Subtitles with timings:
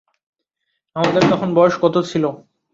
[0.95, 2.23] আমাদের তখন বয়স কত ছিল?